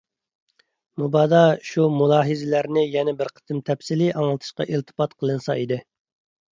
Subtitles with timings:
[1.01, 1.41] مۇبادا
[1.73, 5.85] شۇ مۇلاھىزىلەرنى يەنە بىر قېتىم تەپسىلىي ئاڭلىتىشقا ئىلتىپات قىلىنسا ئىدى.